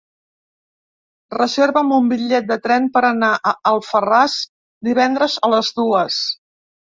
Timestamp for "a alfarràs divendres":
3.51-5.37